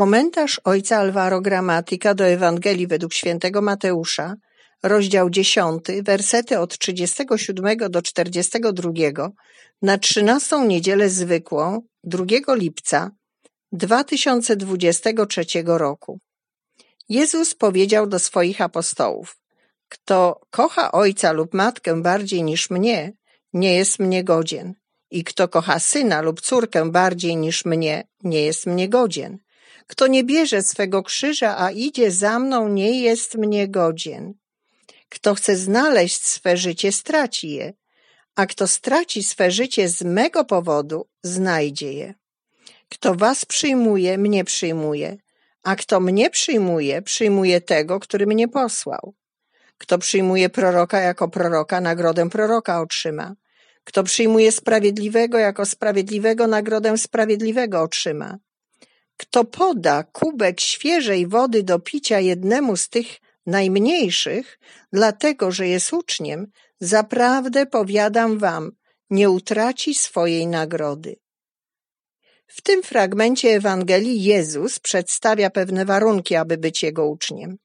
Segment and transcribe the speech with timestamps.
[0.00, 4.34] Komentarz ojca Alvaro Gramatyka do Ewangelii według świętego Mateusza,
[4.82, 8.92] rozdział 10, wersety od 37 do 42
[9.82, 12.24] na 13 niedzielę zwykłą 2
[12.54, 13.10] lipca
[13.72, 16.20] 2023 roku.
[17.08, 19.38] Jezus powiedział do swoich apostołów:
[19.88, 23.12] Kto kocha ojca lub matkę bardziej niż mnie,
[23.52, 24.74] nie jest mnie godzien.
[25.10, 29.38] I kto kocha syna lub córkę bardziej niż mnie, nie jest mnie godzien.
[29.90, 34.34] Kto nie bierze swego krzyża, a idzie za mną, nie jest mnie godzien.
[35.08, 37.72] Kto chce znaleźć swe życie, straci je,
[38.36, 42.14] a kto straci swe życie z mego powodu, znajdzie je.
[42.88, 45.16] Kto was przyjmuje, mnie przyjmuje,
[45.62, 49.14] a kto mnie przyjmuje, przyjmuje tego, który mnie posłał.
[49.78, 53.34] Kto przyjmuje proroka jako proroka, nagrodę proroka otrzyma.
[53.84, 58.38] Kto przyjmuje sprawiedliwego jako sprawiedliwego, nagrodę sprawiedliwego otrzyma.
[59.20, 63.06] Kto poda kubek świeżej wody do picia jednemu z tych
[63.46, 64.58] najmniejszych,
[64.92, 66.46] dlatego że jest uczniem,
[66.80, 68.72] zaprawdę powiadam wam,
[69.10, 71.16] nie utraci swojej nagrody.
[72.46, 77.58] W tym fragmencie Ewangelii Jezus przedstawia pewne warunki, aby być Jego uczniem.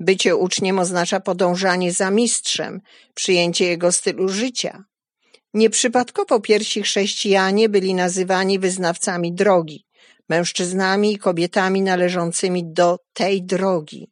[0.00, 2.80] Bycie uczniem oznacza podążanie za mistrzem,
[3.14, 4.84] przyjęcie Jego stylu życia.
[5.54, 9.87] Nieprzypadkowo pierwsi chrześcijanie byli nazywani wyznawcami drogi
[10.28, 14.10] mężczyznami i kobietami należącymi do tej drogi.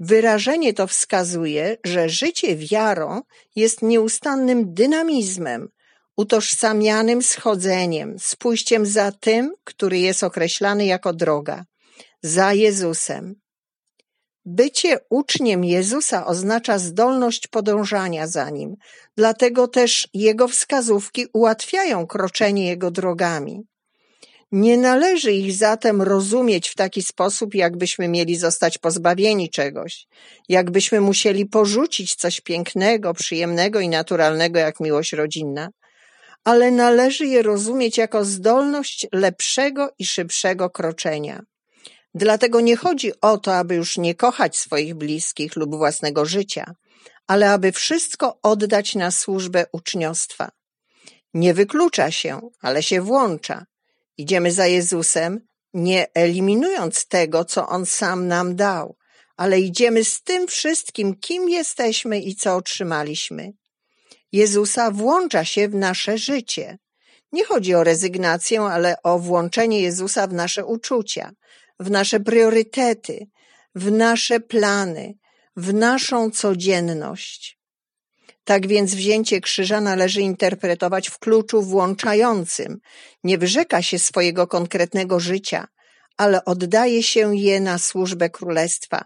[0.00, 3.22] Wyrażenie to wskazuje, że życie wiarą
[3.56, 5.68] jest nieustannym dynamizmem,
[6.16, 11.64] utożsamianym schodzeniem, z pójściem za tym, który jest określany jako droga,
[12.22, 13.34] za Jezusem.
[14.44, 18.76] Bycie uczniem Jezusa oznacza zdolność podążania za nim,
[19.16, 23.62] dlatego też jego wskazówki ułatwiają kroczenie jego drogami.
[24.52, 30.06] Nie należy ich zatem rozumieć w taki sposób, jakbyśmy mieli zostać pozbawieni czegoś,
[30.48, 35.68] jakbyśmy musieli porzucić coś pięknego, przyjemnego i naturalnego jak miłość rodzinna,
[36.44, 41.40] ale należy je rozumieć jako zdolność lepszego i szybszego kroczenia.
[42.14, 46.74] Dlatego nie chodzi o to, aby już nie kochać swoich bliskich lub własnego życia,
[47.26, 50.48] ale aby wszystko oddać na służbę uczniostwa.
[51.34, 53.64] Nie wyklucza się, ale się włącza
[54.18, 55.40] Idziemy za Jezusem,
[55.74, 58.96] nie eliminując tego, co On sam nam dał,
[59.36, 63.52] ale idziemy z tym wszystkim, kim jesteśmy i co otrzymaliśmy.
[64.32, 66.78] Jezusa włącza się w nasze życie.
[67.32, 71.30] Nie chodzi o rezygnację, ale o włączenie Jezusa w nasze uczucia,
[71.80, 73.26] w nasze priorytety,
[73.74, 75.14] w nasze plany,
[75.56, 77.57] w naszą codzienność.
[78.48, 82.78] Tak więc wzięcie krzyża należy interpretować w kluczu włączającym.
[83.24, 85.66] Nie wyrzeka się swojego konkretnego życia,
[86.16, 89.04] ale oddaje się je na służbę królestwa.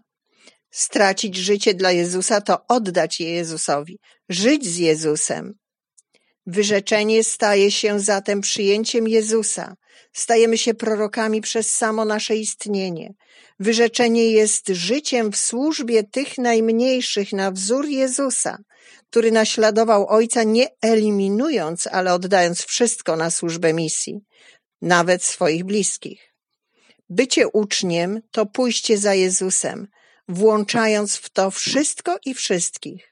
[0.70, 3.98] Stracić życie dla Jezusa to oddać je Jezusowi,
[4.28, 5.54] żyć z Jezusem.
[6.46, 9.76] Wyrzeczenie staje się zatem przyjęciem Jezusa.
[10.12, 13.14] Stajemy się prorokami przez samo nasze istnienie.
[13.60, 18.58] Wyrzeczenie jest życiem w służbie tych najmniejszych na wzór Jezusa,
[19.10, 24.20] który naśladował Ojca nie eliminując, ale oddając wszystko na służbę misji,
[24.82, 26.34] nawet swoich bliskich.
[27.08, 29.88] Bycie uczniem to pójście za Jezusem,
[30.28, 33.11] włączając w to wszystko i wszystkich.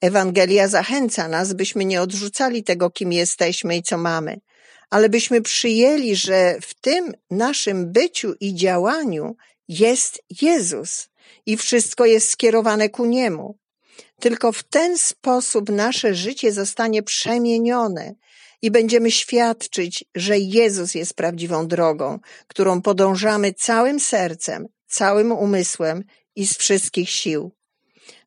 [0.00, 4.40] Ewangelia zachęca nas, byśmy nie odrzucali tego, kim jesteśmy i co mamy,
[4.90, 9.36] ale byśmy przyjęli, że w tym naszym byciu i działaniu
[9.68, 11.08] jest Jezus
[11.46, 13.58] i wszystko jest skierowane ku Niemu.
[14.20, 18.14] Tylko w ten sposób nasze życie zostanie przemienione
[18.62, 26.04] i będziemy świadczyć, że Jezus jest prawdziwą drogą, którą podążamy całym sercem, całym umysłem
[26.36, 27.52] i z wszystkich sił.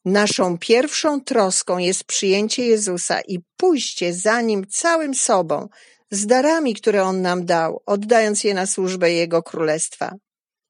[0.06, 5.68] Naszą pierwszą troską jest przyjęcie Jezusa i pójście za Nim całym sobą,
[6.12, 10.16] z darami, które On nam dał, oddając je na służbę Jego Królestwa.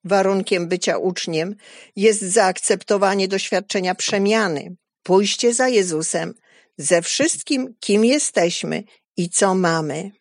[0.03, 1.55] Warunkiem bycia uczniem
[1.95, 6.33] jest zaakceptowanie doświadczenia przemiany, pójście za Jezusem
[6.77, 8.83] ze wszystkim, kim jesteśmy
[9.17, 10.11] i co mamy.